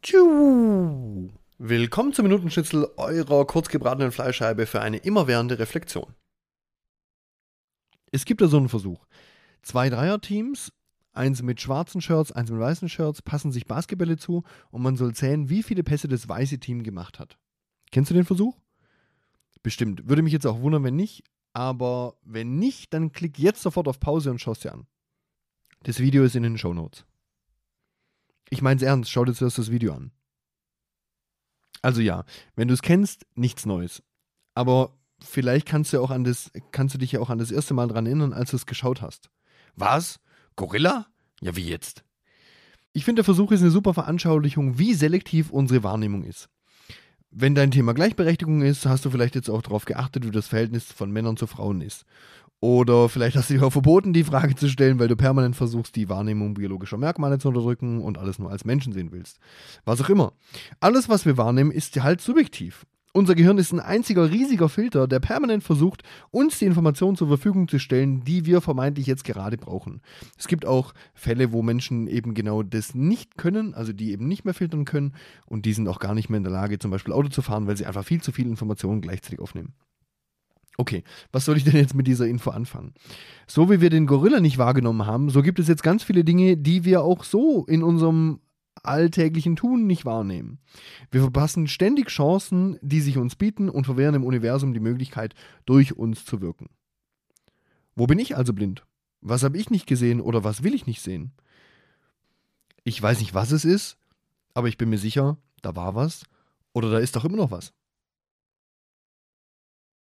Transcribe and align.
Tschu. 0.00 1.28
Willkommen 1.58 2.12
zum 2.12 2.22
Minutenschnitzel 2.22 2.88
eurer 2.96 3.44
kurzgebratenen 3.46 4.12
Fleischscheibe 4.12 4.66
für 4.66 4.80
eine 4.80 4.98
immerwährende 4.98 5.58
Reflexion. 5.58 6.14
Es 8.12 8.24
gibt 8.24 8.40
da 8.40 8.46
so 8.46 8.58
einen 8.58 8.68
Versuch. 8.68 9.04
Zwei 9.62 9.90
Dreierteams, 9.90 10.72
eins 11.12 11.42
mit 11.42 11.60
schwarzen 11.60 12.00
Shirts, 12.00 12.30
eins 12.30 12.50
mit 12.50 12.60
weißen 12.60 12.88
Shirts, 12.88 13.22
passen 13.22 13.50
sich 13.50 13.66
Basketbälle 13.66 14.16
zu 14.16 14.44
und 14.70 14.82
man 14.82 14.96
soll 14.96 15.14
zählen, 15.14 15.48
wie 15.48 15.64
viele 15.64 15.82
Pässe 15.82 16.06
das 16.06 16.28
weiße 16.28 16.60
Team 16.60 16.84
gemacht 16.84 17.18
hat. 17.18 17.36
Kennst 17.90 18.10
du 18.10 18.14
den 18.14 18.24
Versuch? 18.24 18.56
Bestimmt. 19.64 20.08
Würde 20.08 20.22
mich 20.22 20.32
jetzt 20.32 20.46
auch 20.46 20.60
wundern, 20.60 20.84
wenn 20.84 20.96
nicht. 20.96 21.24
Aber 21.54 22.14
wenn 22.22 22.60
nicht, 22.60 22.94
dann 22.94 23.10
klick 23.10 23.36
jetzt 23.36 23.62
sofort 23.62 23.88
auf 23.88 23.98
Pause 23.98 24.30
und 24.30 24.40
schau 24.40 24.52
es 24.52 24.60
dir 24.60 24.72
an. 24.72 24.86
Das 25.82 25.98
Video 25.98 26.22
ist 26.22 26.36
in 26.36 26.44
den 26.44 26.56
Show 26.56 26.72
Notes. 26.72 27.04
Ich 28.50 28.62
meine 28.62 28.76
es 28.78 28.82
ernst, 28.82 29.10
schau 29.10 29.24
dir 29.24 29.34
zuerst 29.34 29.58
das 29.58 29.70
Video 29.70 29.92
an. 29.92 30.12
Also 31.82 32.00
ja, 32.00 32.24
wenn 32.56 32.68
du 32.68 32.74
es 32.74 32.82
kennst, 32.82 33.26
nichts 33.34 33.66
Neues. 33.66 34.02
Aber 34.54 34.98
vielleicht 35.20 35.66
kannst 35.66 35.92
du 35.92 36.00
auch 36.00 36.10
an 36.10 36.24
das, 36.24 36.50
kannst 36.72 36.94
du 36.94 36.98
dich 36.98 37.12
ja 37.12 37.20
auch 37.20 37.30
an 37.30 37.38
das 37.38 37.50
erste 37.50 37.74
Mal 37.74 37.88
dran 37.88 38.06
erinnern, 38.06 38.32
als 38.32 38.50
du 38.50 38.56
es 38.56 38.66
geschaut 38.66 39.02
hast. 39.02 39.30
Was? 39.76 40.20
Gorilla? 40.56 41.06
Ja, 41.40 41.54
wie 41.54 41.68
jetzt? 41.68 42.04
Ich 42.92 43.04
finde, 43.04 43.20
der 43.20 43.24
Versuch 43.24 43.52
ist 43.52 43.60
eine 43.60 43.70
super 43.70 43.94
Veranschaulichung, 43.94 44.78
wie 44.78 44.94
selektiv 44.94 45.50
unsere 45.50 45.84
Wahrnehmung 45.84 46.24
ist. 46.24 46.48
Wenn 47.30 47.54
dein 47.54 47.70
Thema 47.70 47.92
Gleichberechtigung 47.92 48.62
ist, 48.62 48.86
hast 48.86 49.04
du 49.04 49.10
vielleicht 49.10 49.34
jetzt 49.34 49.50
auch 49.50 49.62
darauf 49.62 49.84
geachtet, 49.84 50.26
wie 50.26 50.30
das 50.30 50.48
Verhältnis 50.48 50.90
von 50.90 51.10
Männern 51.10 51.36
zu 51.36 51.46
Frauen 51.46 51.82
ist. 51.82 52.04
Oder 52.60 53.08
vielleicht 53.08 53.36
hast 53.36 53.50
du 53.50 53.54
dir 53.54 53.64
auch 53.64 53.72
verboten, 53.72 54.12
die 54.12 54.24
Frage 54.24 54.56
zu 54.56 54.68
stellen, 54.68 54.98
weil 54.98 55.08
du 55.08 55.16
permanent 55.16 55.54
versuchst, 55.54 55.94
die 55.94 56.08
Wahrnehmung 56.08 56.54
biologischer 56.54 56.96
Merkmale 56.96 57.38
zu 57.38 57.48
unterdrücken 57.48 58.00
und 58.00 58.18
alles 58.18 58.38
nur 58.40 58.50
als 58.50 58.64
Menschen 58.64 58.92
sehen 58.92 59.12
willst. 59.12 59.38
Was 59.84 60.00
auch 60.00 60.08
immer. 60.08 60.32
Alles, 60.80 61.08
was 61.08 61.24
wir 61.24 61.36
wahrnehmen, 61.36 61.70
ist 61.70 62.02
halt 62.02 62.20
subjektiv. 62.20 62.84
Unser 63.14 63.34
Gehirn 63.34 63.58
ist 63.58 63.72
ein 63.72 63.80
einziger 63.80 64.30
riesiger 64.30 64.68
Filter, 64.68 65.08
der 65.08 65.18
permanent 65.18 65.64
versucht, 65.64 66.02
uns 66.30 66.58
die 66.58 66.66
Informationen 66.66 67.16
zur 67.16 67.28
Verfügung 67.28 67.66
zu 67.66 67.78
stellen, 67.78 68.22
die 68.22 68.44
wir 68.44 68.60
vermeintlich 68.60 69.06
jetzt 69.06 69.24
gerade 69.24 69.56
brauchen. 69.56 70.02
Es 70.36 70.46
gibt 70.46 70.66
auch 70.66 70.92
Fälle, 71.14 71.52
wo 71.52 71.62
Menschen 71.62 72.06
eben 72.06 72.34
genau 72.34 72.62
das 72.62 72.94
nicht 72.94 73.38
können, 73.38 73.72
also 73.74 73.92
die 73.92 74.12
eben 74.12 74.28
nicht 74.28 74.44
mehr 74.44 74.54
filtern 74.54 74.84
können 74.84 75.14
und 75.46 75.64
die 75.64 75.72
sind 75.72 75.88
auch 75.88 76.00
gar 76.00 76.14
nicht 76.14 76.28
mehr 76.28 76.36
in 76.36 76.44
der 76.44 76.52
Lage, 76.52 76.78
zum 76.78 76.90
Beispiel 76.90 77.14
Auto 77.14 77.28
zu 77.28 77.40
fahren, 77.40 77.66
weil 77.66 77.76
sie 77.76 77.86
einfach 77.86 78.04
viel 78.04 78.20
zu 78.20 78.30
viele 78.30 78.50
Informationen 78.50 79.00
gleichzeitig 79.00 79.40
aufnehmen. 79.40 79.74
Okay, 80.80 81.02
was 81.32 81.44
soll 81.44 81.56
ich 81.56 81.64
denn 81.64 81.74
jetzt 81.74 81.96
mit 81.96 82.06
dieser 82.06 82.28
Info 82.28 82.50
anfangen? 82.50 82.94
So 83.48 83.68
wie 83.68 83.80
wir 83.80 83.90
den 83.90 84.06
Gorilla 84.06 84.38
nicht 84.38 84.58
wahrgenommen 84.58 85.06
haben, 85.06 85.28
so 85.28 85.42
gibt 85.42 85.58
es 85.58 85.66
jetzt 85.66 85.82
ganz 85.82 86.04
viele 86.04 86.22
Dinge, 86.22 86.56
die 86.56 86.84
wir 86.84 87.02
auch 87.02 87.24
so 87.24 87.66
in 87.66 87.82
unserem 87.82 88.40
alltäglichen 88.84 89.56
Tun 89.56 89.88
nicht 89.88 90.04
wahrnehmen. 90.04 90.60
Wir 91.10 91.20
verpassen 91.20 91.66
ständig 91.66 92.10
Chancen, 92.10 92.78
die 92.80 93.00
sich 93.00 93.18
uns 93.18 93.34
bieten 93.34 93.68
und 93.68 93.86
verwehren 93.86 94.14
im 94.14 94.24
Universum 94.24 94.72
die 94.72 94.78
Möglichkeit, 94.78 95.34
durch 95.66 95.96
uns 95.96 96.24
zu 96.24 96.40
wirken. 96.40 96.70
Wo 97.96 98.06
bin 98.06 98.20
ich 98.20 98.36
also 98.36 98.52
blind? 98.52 98.86
Was 99.20 99.42
habe 99.42 99.58
ich 99.58 99.70
nicht 99.70 99.88
gesehen 99.88 100.20
oder 100.20 100.44
was 100.44 100.62
will 100.62 100.74
ich 100.74 100.86
nicht 100.86 101.02
sehen? 101.02 101.32
Ich 102.84 103.02
weiß 103.02 103.18
nicht, 103.18 103.34
was 103.34 103.50
es 103.50 103.64
ist, 103.64 103.98
aber 104.54 104.68
ich 104.68 104.78
bin 104.78 104.90
mir 104.90 104.98
sicher, 104.98 105.38
da 105.60 105.74
war 105.74 105.96
was 105.96 106.22
oder 106.72 106.88
da 106.88 106.98
ist 106.98 107.16
doch 107.16 107.24
immer 107.24 107.36
noch 107.36 107.50
was. 107.50 107.72